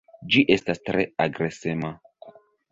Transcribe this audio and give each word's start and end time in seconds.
Ĝi 0.35 0.41
estas 0.55 0.81
tre 0.87 1.05
agresema. 1.27 1.95